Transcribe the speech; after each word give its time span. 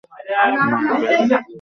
না, 0.51 0.67
কেনো? 1.01 1.37